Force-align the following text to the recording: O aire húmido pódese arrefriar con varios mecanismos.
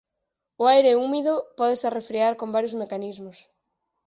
O 0.61 0.63
aire 0.75 0.97
húmido 1.01 1.33
pódese 1.57 1.85
arrefriar 1.87 2.33
con 2.39 2.53
varios 2.55 2.75
mecanismos. 2.81 3.37